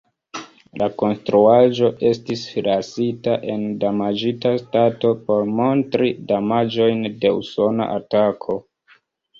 La 0.81 0.85
konstruaĵo 1.01 1.89
estis 2.11 2.45
lasita 2.69 3.37
en 3.57 3.67
damaĝita 3.85 4.55
stato, 4.65 5.15
por 5.29 5.55
montri 5.63 6.11
damaĝojn 6.35 7.09
de 7.23 7.37
usona 7.45 7.93
atako. 8.03 8.61